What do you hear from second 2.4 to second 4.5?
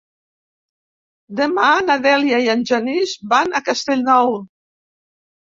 i en Genís van a Castellnou.